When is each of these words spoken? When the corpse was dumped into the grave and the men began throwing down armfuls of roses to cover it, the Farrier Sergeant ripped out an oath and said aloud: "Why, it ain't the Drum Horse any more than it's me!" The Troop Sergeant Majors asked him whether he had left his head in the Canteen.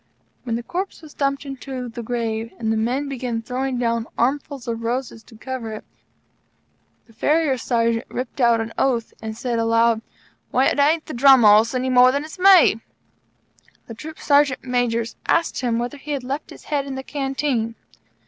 When 0.45 0.55
the 0.55 0.63
corpse 0.63 1.03
was 1.03 1.13
dumped 1.13 1.45
into 1.45 1.87
the 1.87 2.01
grave 2.01 2.51
and 2.57 2.73
the 2.73 2.75
men 2.75 3.07
began 3.07 3.43
throwing 3.43 3.77
down 3.77 4.07
armfuls 4.17 4.67
of 4.67 4.81
roses 4.81 5.21
to 5.25 5.35
cover 5.37 5.73
it, 5.73 5.83
the 7.05 7.13
Farrier 7.13 7.55
Sergeant 7.55 8.05
ripped 8.09 8.41
out 8.41 8.59
an 8.61 8.73
oath 8.79 9.13
and 9.21 9.37
said 9.37 9.59
aloud: 9.59 10.01
"Why, 10.49 10.65
it 10.69 10.79
ain't 10.79 11.05
the 11.05 11.13
Drum 11.13 11.43
Horse 11.43 11.75
any 11.75 11.91
more 11.91 12.11
than 12.11 12.25
it's 12.25 12.39
me!" 12.39 12.81
The 13.85 13.93
Troop 13.93 14.17
Sergeant 14.17 14.63
Majors 14.63 15.15
asked 15.27 15.59
him 15.61 15.77
whether 15.77 15.97
he 15.99 16.13
had 16.13 16.23
left 16.23 16.49
his 16.49 16.63
head 16.63 16.87
in 16.87 16.95
the 16.95 17.03
Canteen. 17.03 17.75